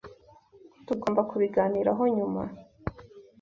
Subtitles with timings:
[0.85, 2.41] Tugomba kubiganiraho nyuma.